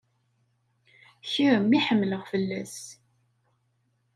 [1.31, 2.77] Kemm i ḥemmleɣ fell-as.